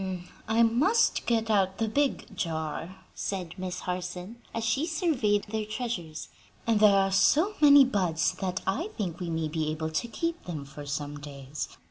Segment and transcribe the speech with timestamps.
[0.47, 6.29] "I must get out the big jar," said Miss Harson as she surveyed their treasures,
[6.65, 10.45] "and there are so many buds that I think we may be able to keep
[10.45, 11.69] them for some days.